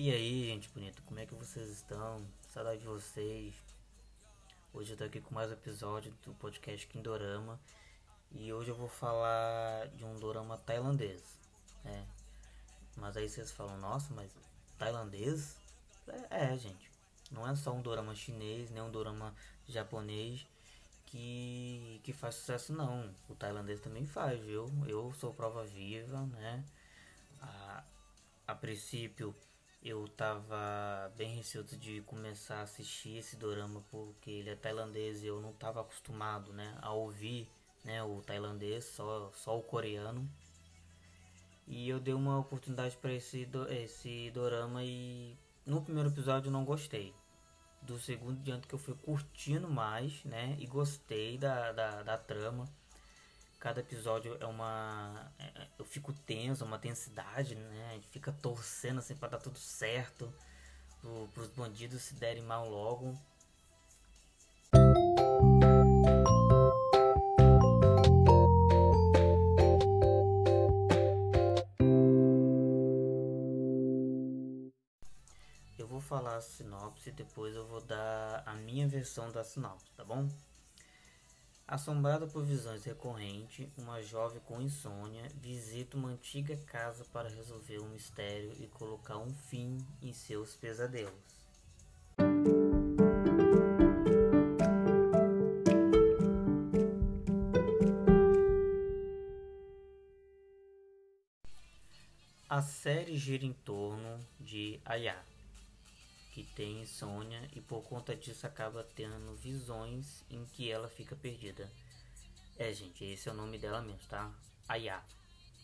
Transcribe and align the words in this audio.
E 0.00 0.12
aí, 0.12 0.44
gente 0.44 0.68
bonita, 0.68 1.02
como 1.04 1.18
é 1.18 1.26
que 1.26 1.34
vocês 1.34 1.68
estão? 1.70 2.24
Saudade 2.50 2.78
de 2.78 2.86
vocês. 2.86 3.52
Hoje 4.72 4.92
eu 4.92 4.96
tô 4.96 5.02
aqui 5.02 5.20
com 5.20 5.34
mais 5.34 5.50
um 5.50 5.54
episódio 5.54 6.14
do 6.24 6.32
podcast 6.34 6.86
Kindorama. 6.86 7.58
E 8.30 8.52
hoje 8.52 8.70
eu 8.70 8.76
vou 8.76 8.86
falar 8.86 9.88
de 9.88 10.04
um 10.04 10.14
dorama 10.14 10.56
tailandês. 10.56 11.36
É. 11.84 12.04
Mas 12.96 13.16
aí 13.16 13.28
vocês 13.28 13.50
falam, 13.50 13.76
nossa, 13.78 14.14
mas 14.14 14.30
tailandês? 14.78 15.56
É, 16.30 16.52
é, 16.52 16.56
gente. 16.56 16.88
Não 17.32 17.44
é 17.44 17.56
só 17.56 17.72
um 17.72 17.82
dorama 17.82 18.14
chinês, 18.14 18.70
nem 18.70 18.80
um 18.80 18.92
dorama 18.92 19.34
japonês 19.66 20.46
que, 21.06 22.00
que 22.04 22.12
faz 22.12 22.36
sucesso 22.36 22.72
não. 22.72 23.12
O 23.28 23.34
tailandês 23.34 23.80
também 23.80 24.06
faz, 24.06 24.38
viu? 24.44 24.70
Eu 24.86 25.12
sou 25.14 25.34
prova 25.34 25.64
viva, 25.64 26.24
né? 26.26 26.64
A, 27.42 27.82
a 28.46 28.54
princípio 28.54 29.34
eu 29.82 30.06
tava 30.08 31.12
bem 31.16 31.36
receoso 31.36 31.76
de 31.76 32.00
começar 32.02 32.56
a 32.56 32.62
assistir 32.62 33.18
esse 33.18 33.36
dorama 33.36 33.82
porque 33.90 34.30
ele 34.30 34.50
é 34.50 34.56
tailandês 34.56 35.22
e 35.22 35.26
eu 35.26 35.40
não 35.40 35.52
tava 35.52 35.80
acostumado, 35.80 36.52
né, 36.52 36.76
a 36.82 36.92
ouvir, 36.92 37.48
né, 37.84 38.02
o 38.02 38.20
tailandês, 38.22 38.84
só 38.84 39.30
só 39.32 39.58
o 39.58 39.62
coreano. 39.62 40.28
E 41.66 41.88
eu 41.88 42.00
dei 42.00 42.14
uma 42.14 42.38
oportunidade 42.38 42.96
para 42.96 43.12
esse 43.12 43.48
esse 43.70 44.30
dorama 44.32 44.82
e 44.82 45.36
no 45.66 45.82
primeiro 45.82 46.08
episódio 46.08 46.48
eu 46.48 46.52
não 46.52 46.64
gostei. 46.64 47.14
Do 47.82 47.98
segundo 47.98 48.42
diante 48.42 48.66
que 48.66 48.74
eu 48.74 48.78
fui 48.78 48.94
curtindo 48.94 49.68
mais, 49.68 50.24
né, 50.24 50.56
e 50.58 50.66
gostei 50.66 51.38
da, 51.38 51.72
da, 51.72 52.02
da 52.02 52.18
trama 52.18 52.68
Cada 53.58 53.80
episódio 53.80 54.36
é 54.40 54.46
uma. 54.46 55.32
É, 55.36 55.44
é, 55.46 55.68
eu 55.76 55.84
fico 55.84 56.12
tenso, 56.12 56.64
uma 56.64 56.78
tensidade, 56.78 57.56
né? 57.56 57.88
A 57.90 57.94
gente 57.94 58.06
fica 58.08 58.30
torcendo 58.30 58.98
assim 58.98 59.16
pra 59.16 59.28
dar 59.28 59.38
tudo 59.38 59.58
certo. 59.58 60.32
Pro, 61.00 61.28
pros 61.34 61.48
bandidos 61.48 62.02
se 62.02 62.14
derem 62.14 62.42
mal 62.44 62.68
logo. 62.68 63.18
Eu 75.76 75.88
vou 75.88 76.00
falar 76.00 76.36
a 76.36 76.40
sinopse 76.40 77.08
e 77.08 77.12
depois 77.12 77.56
eu 77.56 77.66
vou 77.66 77.80
dar 77.80 78.44
a 78.46 78.54
minha 78.54 78.86
versão 78.86 79.32
da 79.32 79.42
sinopse, 79.42 79.90
tá 79.96 80.04
bom? 80.04 80.28
Assombrada 81.70 82.26
por 82.26 82.42
visões 82.46 82.82
recorrentes, 82.86 83.68
uma 83.76 84.00
jovem 84.00 84.40
com 84.46 84.58
insônia 84.58 85.28
visita 85.34 85.98
uma 85.98 86.08
antiga 86.08 86.56
casa 86.64 87.04
para 87.12 87.28
resolver 87.28 87.78
um 87.80 87.90
mistério 87.90 88.50
e 88.58 88.66
colocar 88.68 89.18
um 89.18 89.28
fim 89.34 89.76
em 90.00 90.10
seus 90.14 90.56
pesadelos. 90.56 91.12
A 102.48 102.62
série 102.62 103.14
gira 103.18 103.44
em 103.44 103.52
torno 103.52 104.18
de 104.40 104.80
Aya, 104.86 105.22
que 106.38 106.54
tem 106.54 106.82
insônia 106.82 107.48
e 107.52 107.60
por 107.60 107.82
conta 107.82 108.14
disso 108.14 108.46
acaba 108.46 108.86
tendo 108.94 109.34
visões 109.34 110.24
em 110.30 110.44
que 110.44 110.70
ela 110.70 110.88
fica 110.88 111.16
perdida. 111.16 111.68
É, 112.56 112.72
gente, 112.72 113.04
esse 113.04 113.28
é 113.28 113.32
o 113.32 113.34
nome 113.34 113.58
dela 113.58 113.82
mesmo, 113.82 114.00
tá? 114.08 114.30
Aya, 114.68 115.02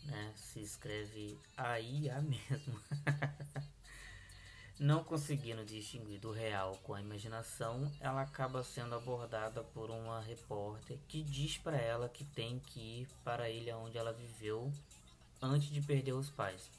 né? 0.03 0.33
Se 0.35 0.59
escreve 0.59 1.39
Aya 1.55 2.19
mesmo. 2.21 2.81
Não 4.77 5.01
conseguindo 5.01 5.63
distinguir 5.63 6.19
do 6.19 6.33
real 6.33 6.77
com 6.83 6.93
a 6.93 6.99
imaginação, 6.99 7.89
ela 8.01 8.21
acaba 8.21 8.61
sendo 8.61 8.95
abordada 8.95 9.63
por 9.63 9.89
uma 9.89 10.19
repórter 10.19 10.99
que 11.07 11.23
diz 11.23 11.57
para 11.57 11.77
ela 11.77 12.09
que 12.09 12.25
tem 12.25 12.59
que 12.59 13.01
ir 13.01 13.07
para 13.23 13.45
a 13.45 13.49
ilha 13.49 13.77
onde 13.77 13.97
ela 13.97 14.11
viveu 14.11 14.69
antes 15.41 15.69
de 15.69 15.81
perder 15.81 16.11
os 16.11 16.29
pais 16.29 16.69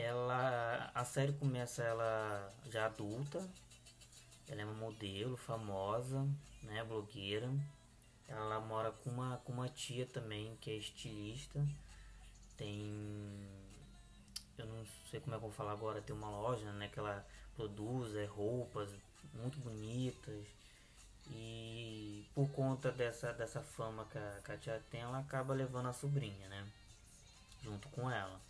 ela 0.00 0.90
a 0.94 1.04
série 1.04 1.32
começa 1.32 1.82
ela 1.82 2.52
já 2.70 2.86
adulta. 2.86 3.46
Ela 4.48 4.62
é 4.62 4.64
uma 4.64 4.74
modelo 4.74 5.36
famosa 5.36 6.26
né 6.62 6.84
blogueira. 6.84 7.50
Ela 8.26 8.60
mora 8.60 8.92
com 8.92 9.10
uma 9.10 9.38
com 9.38 9.52
uma 9.52 9.68
tia 9.68 10.06
também 10.06 10.56
que 10.60 10.70
é 10.70 10.74
estilista. 10.74 11.64
Tem 12.56 13.48
eu 14.56 14.66
não 14.66 14.84
sei 15.10 15.20
como 15.20 15.34
é 15.34 15.38
que 15.38 15.44
eu 15.44 15.48
vou 15.48 15.56
falar 15.56 15.72
agora 15.72 16.02
tem 16.02 16.14
uma 16.14 16.30
loja 16.30 16.70
né 16.72 16.88
que 16.88 16.98
ela 16.98 17.26
produz 17.56 18.14
é, 18.16 18.24
roupas 18.24 18.90
muito 19.34 19.58
bonitas. 19.58 20.46
E 21.30 22.26
por 22.34 22.48
conta 22.52 22.90
dessa 22.90 23.32
dessa 23.32 23.62
fama 23.62 24.06
que 24.06 24.18
a, 24.18 24.40
que 24.44 24.52
a 24.52 24.56
tia 24.58 24.82
tem 24.90 25.00
ela 25.00 25.18
acaba 25.18 25.54
levando 25.54 25.88
a 25.88 25.92
sobrinha 25.92 26.48
né 26.48 26.66
junto 27.62 27.88
com 27.90 28.10
ela 28.10 28.40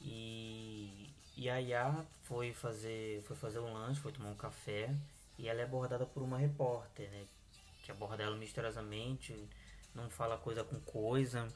e, 0.00 1.10
e 1.36 1.48
a 1.50 1.58
Yá 1.58 2.04
foi 2.22 2.52
fazer, 2.52 3.22
foi 3.22 3.36
fazer 3.36 3.58
um 3.58 3.72
lanche, 3.72 4.00
foi 4.00 4.12
tomar 4.12 4.30
um 4.30 4.36
café 4.36 4.94
e 5.38 5.48
ela 5.48 5.60
é 5.60 5.64
abordada 5.64 6.06
por 6.06 6.22
uma 6.22 6.38
repórter, 6.38 7.10
né? 7.10 7.26
Que 7.82 7.90
aborda 7.90 8.22
ela 8.22 8.36
misteriosamente, 8.36 9.48
não 9.94 10.08
fala 10.10 10.38
coisa 10.38 10.64
com 10.64 10.80
coisa. 10.80 11.46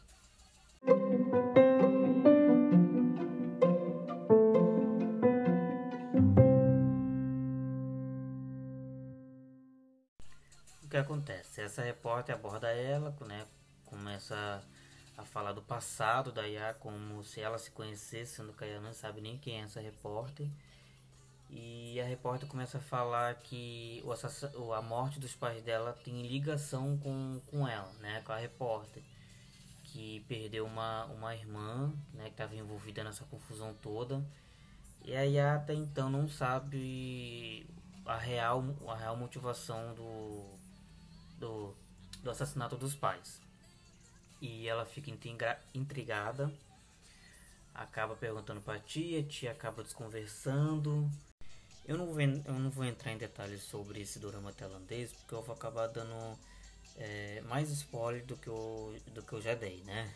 O 10.83 10.89
que 10.89 10.97
acontece? 10.97 11.61
Essa 11.61 11.83
repórter 11.83 12.35
aborda 12.35 12.69
ela, 12.71 13.17
né? 13.27 13.47
Começa 13.85 14.35
a 14.35 14.80
falar 15.25 15.53
do 15.53 15.63
passado 15.63 16.33
da 16.33 16.45
Yá, 16.45 16.75
como 16.75 17.23
se 17.25 17.41
ela 17.41 17.59
se 17.59 17.71
conhecesse, 17.71 18.37
sendo 18.37 18.53
que 18.53 18.65
a 18.65 18.67
Yá 18.67 18.81
não 18.81 18.93
sabe 18.93 19.21
nem 19.21 19.39
quem 19.39 19.61
é 19.61 19.65
essa 19.65 19.81
repórter. 19.81 20.49
E 21.49 22.01
a 22.01 22.05
repórter 22.05 22.49
começa 22.49 22.79
a 22.79 22.81
falar 22.81 23.35
que 23.37 24.03
o 24.55 24.73
a 24.73 24.81
morte 24.81 25.19
dos 25.19 25.35
pais 25.35 25.63
dela 25.63 25.93
tem 26.05 26.23
ligação 26.23 26.97
com, 26.99 27.41
com 27.51 27.67
ela, 27.67 27.93
né, 28.01 28.23
com 28.25 28.33
a 28.33 28.37
repórter, 28.37 29.03
que 29.85 30.25
perdeu 30.29 30.65
uma, 30.65 31.07
uma 31.07 31.35
irmã, 31.35 31.93
né, 32.15 32.25
que 32.25 32.31
estava 32.31 32.55
envolvida 32.55 33.03
nessa 33.03 33.25
confusão 33.25 33.75
toda. 33.83 34.25
E 35.05 35.15
a 35.17 35.23
Yá 35.23 35.57
até 35.57 35.75
então 35.75 36.09
não 36.09 36.29
sabe 36.29 37.67
a 38.07 38.17
real, 38.17 38.65
a 38.89 38.97
real 38.97 39.17
motivação 39.17 39.95
do, 39.95 40.45
do, 41.39 41.75
do 42.23 42.31
assassinato 42.31 42.77
dos 42.77 42.95
pais 42.95 43.41
e 44.41 44.67
ela 44.67 44.87
fica 44.87 45.11
intrigada, 45.75 46.53
acaba 47.75 48.17
perguntando 48.17 48.61
para 48.61 48.75
a 48.75 48.81
tia, 48.81 49.23
tia 49.23 49.53
acaba 49.53 49.83
desconversando. 49.83 51.11
Eu 51.85 51.99
não, 51.99 52.07
vou, 52.07 52.21
eu 52.21 52.55
não 52.55 52.71
vou 52.71 52.85
entrar 52.85 53.13
em 53.13 53.19
detalhes 53.19 53.63
sobre 53.63 54.01
esse 54.01 54.19
drama 54.19 54.53
tailandês, 54.53 55.13
porque 55.13 55.35
eu 55.35 55.43
vou 55.43 55.55
acabar 55.55 55.89
dando 55.89 56.39
é, 56.97 57.41
mais 57.43 57.71
spoiler 57.71 58.25
do 58.25 58.37
que, 58.37 58.49
eu, 58.49 58.97
do 59.15 59.23
que 59.23 59.33
eu 59.33 59.41
já 59.41 59.55
dei, 59.55 59.83
né? 59.85 60.13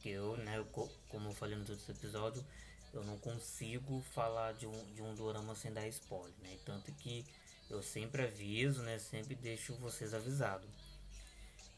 Que 0.00 0.10
eu, 0.10 0.36
né, 0.38 0.58
eu, 0.58 0.64
como 1.08 1.28
eu 1.28 1.32
falei 1.32 1.56
nos 1.56 1.70
outros 1.70 1.88
episódios, 1.88 2.44
eu 2.92 3.04
não 3.04 3.16
consigo 3.18 4.02
falar 4.12 4.52
de 4.52 4.66
um, 4.66 4.94
de 4.94 5.00
um 5.00 5.14
drama 5.14 5.54
sem 5.54 5.72
dar 5.72 5.86
spoiler, 5.88 6.34
né? 6.42 6.58
Tanto 6.64 6.92
que 6.92 7.24
eu 7.70 7.82
sempre 7.82 8.22
aviso, 8.24 8.82
né? 8.82 8.98
Sempre 8.98 9.34
deixo 9.34 9.74
vocês 9.76 10.12
avisados. 10.12 10.68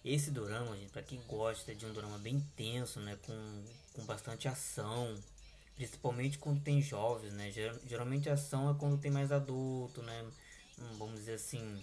Esse 0.05 0.31
dorama, 0.31 0.77
gente, 0.77 0.93
para 0.93 1.03
quem 1.03 1.19
gosta 1.27 1.75
de 1.75 1.87
um 1.87 1.93
dorama 1.93 2.19
bem 2.19 2.39
tenso, 2.55 3.01
né, 3.01 3.17
com, 3.25 3.65
com 3.95 4.05
bastante 4.05 4.47
ação, 4.47 5.17
principalmente 5.77 6.39
quando 6.39 6.61
tem 6.61 6.83
jovens, 6.83 7.33
né? 7.33 7.51
Geralmente 7.87 8.29
a 8.29 8.35
ação 8.35 8.71
é 8.71 8.75
quando 8.79 9.01
tem 9.01 9.11
mais 9.11 9.33
adulto, 9.33 10.03
né? 10.03 10.25
Vamos 10.99 11.21
dizer 11.21 11.35
assim, 11.35 11.83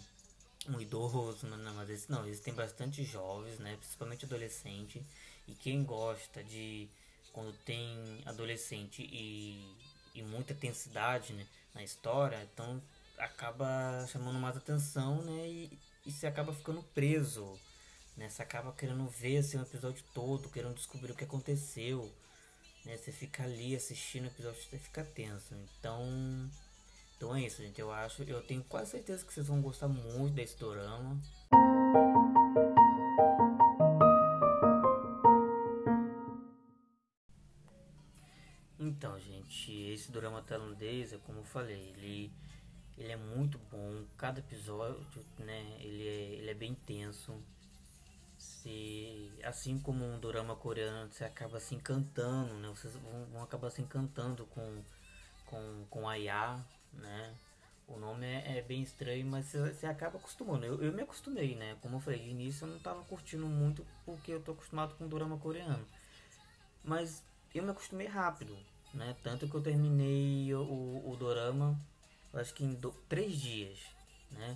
um 0.69 0.79
idoso, 0.79 1.47
né? 1.47 1.57
não, 1.57 1.73
mas 1.73 1.89
esse 1.89 2.11
não, 2.11 2.27
esse 2.27 2.41
tem 2.41 2.53
bastante 2.53 3.03
jovens, 3.03 3.57
né? 3.59 3.75
Principalmente 3.77 4.25
adolescente. 4.25 5.03
E 5.47 5.53
quem 5.53 5.83
gosta 5.83 6.43
de 6.43 6.87
quando 7.33 7.53
tem 7.65 8.21
adolescente 8.25 9.01
e, 9.01 9.65
e 10.13 10.21
muita 10.21 10.53
intensidade 10.53 11.33
né, 11.33 11.47
na 11.73 11.81
história, 11.83 12.47
então 12.53 12.81
acaba 13.17 14.05
chamando 14.07 14.37
mais 14.37 14.55
atenção, 14.55 15.21
né? 15.23 15.47
E, 15.47 15.79
e 16.05 16.11
se 16.11 16.27
acaba 16.27 16.53
ficando 16.53 16.83
preso 16.93 17.59
né? 18.21 18.29
Você 18.29 18.43
acaba 18.43 18.71
querendo 18.71 19.07
ver 19.07 19.37
assim, 19.37 19.57
o 19.57 19.63
episódio 19.63 20.03
todo, 20.13 20.47
querendo 20.49 20.75
descobrir 20.75 21.11
o 21.11 21.15
que 21.15 21.23
aconteceu. 21.23 22.09
Né? 22.85 22.95
Você 22.95 23.11
fica 23.11 23.43
ali 23.43 23.75
assistindo 23.75 24.25
o 24.25 24.27
episódio, 24.27 24.61
você 24.61 24.77
fica 24.77 25.03
tenso. 25.03 25.55
Então, 25.79 26.49
então 27.17 27.35
é 27.35 27.41
isso, 27.41 27.63
gente. 27.63 27.81
Eu 27.81 27.91
acho, 27.91 28.21
eu 28.23 28.43
tenho 28.43 28.63
quase 28.65 28.91
certeza 28.91 29.25
que 29.25 29.33
vocês 29.33 29.47
vão 29.47 29.59
gostar 29.59 29.87
muito 29.87 30.35
desse 30.35 30.55
dorama. 30.57 31.19
Então, 38.79 39.19
gente, 39.19 39.71
esse 39.93 40.11
drama 40.11 40.43
tailandês, 40.43 41.11
é 41.11 41.17
como 41.17 41.39
eu 41.39 41.43
falei, 41.43 41.89
ele, 41.97 42.31
ele 42.99 43.11
é 43.11 43.17
muito 43.17 43.57
bom. 43.71 44.05
Cada 44.15 44.39
episódio, 44.39 45.25
né, 45.39 45.77
ele 45.79 46.07
é, 46.07 46.21
ele 46.35 46.49
é 46.51 46.53
bem 46.53 46.75
tenso. 46.75 47.33
Se, 48.61 49.31
assim 49.43 49.79
como 49.79 50.05
um 50.05 50.19
drama 50.19 50.55
coreano, 50.55 51.11
você 51.11 51.23
acaba 51.23 51.59
se 51.59 51.73
encantando, 51.73 52.53
né? 52.55 52.67
Vocês 52.69 52.93
vão, 52.93 53.25
vão 53.31 53.43
acabar 53.43 53.71
se 53.71 53.81
encantando 53.81 54.45
com, 54.45 54.83
com, 55.47 55.85
com 55.89 56.07
a 56.07 56.15
né? 56.93 57.35
O 57.87 57.97
nome 57.97 58.25
é, 58.25 58.59
é, 58.59 58.61
bem 58.61 58.83
estranho, 58.83 59.25
mas 59.25 59.51
você 59.51 59.87
acaba 59.87 60.17
acostumando. 60.17 60.65
Eu, 60.65 60.81
eu 60.81 60.93
me 60.93 61.01
acostumei, 61.01 61.55
né? 61.55 61.75
Como 61.81 61.95
eu 61.95 61.99
falei, 61.99 62.19
de 62.19 62.29
início 62.29 62.65
eu 62.65 62.71
não 62.71 62.79
tava 62.79 63.03
curtindo 63.03 63.47
muito 63.47 63.85
porque 64.05 64.31
eu 64.31 64.41
tô 64.41 64.51
acostumado 64.51 64.93
com 64.95 65.07
drama 65.07 65.37
coreano. 65.39 65.85
Mas 66.83 67.23
eu 67.53 67.63
me 67.63 67.71
acostumei 67.71 68.07
rápido, 68.07 68.55
né? 68.93 69.15
Tanto 69.23 69.47
que 69.47 69.55
eu 69.55 69.61
terminei 69.61 70.53
o, 70.53 70.61
o, 70.61 71.11
o 71.11 71.15
dorama, 71.17 71.77
acho 72.33 72.53
que 72.53 72.63
em 72.63 72.75
do, 72.75 72.91
três 73.09 73.33
dias, 73.33 73.79
né? 74.29 74.55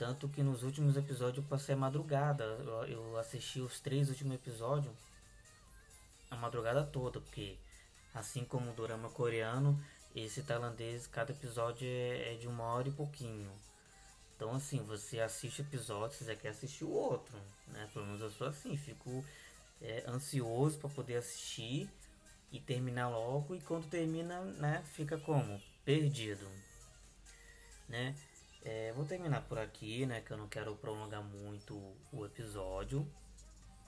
Tanto 0.00 0.30
que 0.30 0.42
nos 0.42 0.62
últimos 0.62 0.96
episódios 0.96 1.44
eu 1.44 1.50
passei 1.50 1.74
a 1.74 1.78
madrugada. 1.78 2.42
Eu, 2.42 2.84
eu 2.86 3.18
assisti 3.18 3.60
os 3.60 3.80
três 3.80 4.08
últimos 4.08 4.34
episódios 4.34 4.94
a 6.30 6.36
madrugada 6.36 6.82
toda, 6.82 7.20
porque 7.20 7.58
assim 8.14 8.42
como 8.42 8.70
o 8.70 8.74
dorama 8.74 9.10
coreano, 9.10 9.78
esse 10.16 10.42
tailandês, 10.42 11.06
cada 11.06 11.32
episódio 11.32 11.86
é, 11.86 12.32
é 12.32 12.36
de 12.38 12.48
uma 12.48 12.64
hora 12.64 12.88
e 12.88 12.92
pouquinho. 12.92 13.52
Então 14.34 14.54
assim, 14.54 14.82
você 14.84 15.20
assiste 15.20 15.60
o 15.60 15.66
episódio, 15.66 16.16
você 16.16 16.24
já 16.24 16.34
quer 16.34 16.48
assistir 16.48 16.84
o 16.84 16.90
outro, 16.90 17.36
né? 17.66 17.86
Pelo 17.92 18.06
menos 18.06 18.22
eu 18.22 18.30
sou 18.30 18.46
assim, 18.46 18.78
fico 18.78 19.22
é, 19.82 20.02
ansioso 20.08 20.78
para 20.78 20.88
poder 20.88 21.16
assistir 21.16 21.90
e 22.50 22.58
terminar 22.58 23.10
logo 23.10 23.54
e 23.54 23.60
quando 23.60 23.86
termina, 23.86 24.40
né, 24.40 24.82
fica 24.94 25.18
como? 25.18 25.60
Perdido, 25.84 26.48
né? 27.86 28.16
É, 28.62 28.92
vou 28.92 29.04
terminar 29.04 29.42
por 29.42 29.58
aqui, 29.58 30.04
né, 30.04 30.20
que 30.20 30.30
eu 30.30 30.36
não 30.36 30.48
quero 30.48 30.76
prolongar 30.76 31.22
muito 31.22 31.76
o 32.12 32.26
episódio. 32.26 33.10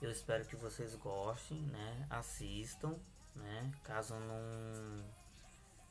Eu 0.01 0.11
espero 0.11 0.45
que 0.45 0.55
vocês 0.55 0.95
gostem, 0.95 1.59
né, 1.61 2.07
assistam, 2.09 2.95
né, 3.35 3.71
caso 3.83 4.15
não 4.15 5.23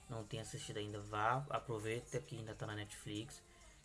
não 0.08 0.24
tenha 0.24 0.42
assistido 0.42 0.76
ainda, 0.76 1.00
vá, 1.00 1.46
aproveita 1.48 2.20
que 2.20 2.36
ainda 2.36 2.52
está 2.52 2.66
na 2.66 2.74
Netflix, 2.74 3.40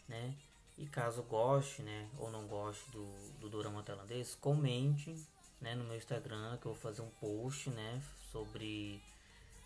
né, 0.09 0.35
e 0.77 0.85
caso 0.85 1.23
goste, 1.23 1.81
né, 1.83 2.09
ou 2.17 2.29
não 2.29 2.47
goste 2.47 2.89
do, 2.91 3.05
do 3.39 3.49
Dorama 3.49 3.81
Tailandês, 3.83 4.35
comente, 4.35 5.15
né, 5.61 5.73
no 5.75 5.83
meu 5.83 5.95
Instagram, 5.95 6.57
que 6.57 6.65
eu 6.65 6.73
vou 6.73 6.81
fazer 6.81 7.01
um 7.01 7.09
post, 7.11 7.69
né, 7.69 8.01
sobre, 8.31 9.01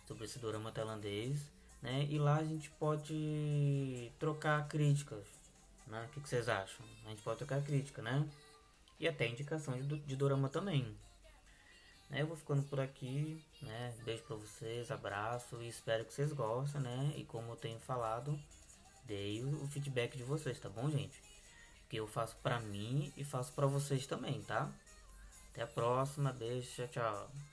sobre 0.06 0.24
esse 0.24 0.38
dorama 0.38 0.72
tailandês, 0.72 1.50
né, 1.82 2.06
e 2.08 2.18
lá 2.18 2.36
a 2.36 2.44
gente 2.44 2.70
pode 2.70 4.10
trocar 4.18 4.66
críticas, 4.68 5.24
né, 5.86 6.06
o 6.06 6.14
que, 6.14 6.20
que 6.20 6.28
vocês 6.28 6.48
acham? 6.48 6.86
A 7.04 7.10
gente 7.10 7.22
pode 7.22 7.38
trocar 7.38 7.62
crítica, 7.62 8.00
né, 8.00 8.26
e 8.98 9.08
até 9.08 9.26
indicação 9.26 9.74
de, 9.74 9.98
de 9.98 10.16
dorama 10.16 10.48
também. 10.48 10.96
Né, 12.08 12.22
eu 12.22 12.26
vou 12.26 12.36
ficando 12.36 12.62
por 12.62 12.80
aqui, 12.80 13.42
né, 13.60 13.94
beijo 14.04 14.22
pra 14.22 14.36
vocês, 14.36 14.90
abraço 14.90 15.60
e 15.60 15.68
espero 15.68 16.04
que 16.04 16.14
vocês 16.14 16.32
gostem, 16.32 16.80
né, 16.80 17.12
e 17.16 17.24
como 17.24 17.52
eu 17.52 17.56
tenho 17.56 17.78
falado, 17.80 18.38
dei 19.04 19.44
o 19.44 19.66
feedback 19.66 20.16
de 20.16 20.22
vocês, 20.22 20.58
tá 20.58 20.68
bom, 20.68 20.90
gente? 20.90 21.20
Que 21.88 21.96
eu 21.96 22.06
faço 22.06 22.36
pra 22.42 22.58
mim 22.60 23.12
e 23.16 23.24
faço 23.24 23.52
pra 23.52 23.66
vocês 23.66 24.06
também, 24.06 24.40
tá? 24.42 24.72
Até 25.52 25.62
a 25.62 25.66
próxima. 25.66 26.32
Beijo. 26.32 26.70
Tchau, 26.74 26.88
tchau. 26.88 27.51